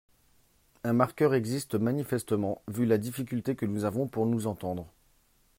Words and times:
Un 0.83 0.93
marqueur 0.93 1.35
existe 1.35 1.75
manifestement, 1.75 2.63
vu 2.67 2.87
la 2.87 2.97
difficulté 2.97 3.55
que 3.55 3.67
nous 3.67 3.85
avons 3.85 4.07
pour 4.07 4.25
nous 4.25 4.47
entendre. 4.47 4.87